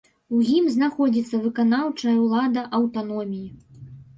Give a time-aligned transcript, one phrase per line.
[0.37, 3.47] У ім знаходзіцца выканаўчая ўлада аўтаноміі.